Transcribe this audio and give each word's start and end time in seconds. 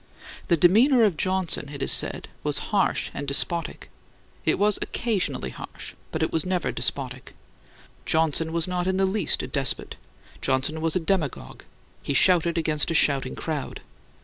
The 0.47 0.57
demeanor 0.57 1.03
of 1.03 1.15
Johnson, 1.15 1.69
it 1.69 1.83
is 1.83 1.91
said, 1.91 2.27
was 2.41 2.57
"harsh 2.73 3.11
and 3.13 3.27
despotic." 3.27 3.91
It 4.45 4.57
was 4.57 4.79
occasionally 4.81 5.51
harsh, 5.51 5.93
but 6.11 6.23
it 6.23 6.31
was 6.31 6.43
never 6.43 6.71
despotic. 6.71 7.35
Johnson 8.03 8.51
was 8.51 8.67
not 8.67 8.87
in 8.87 8.97
the 8.97 9.05
least 9.05 9.43
a 9.43 9.47
despot; 9.47 9.97
Johnson 10.41 10.81
was 10.81 10.95
a 10.95 10.99
demagogue, 10.99 11.65
he 12.01 12.15
shouted 12.15 12.57
against 12.57 12.89
a 12.89 12.95
shouting 12.95 13.35
crowd. 13.35 13.81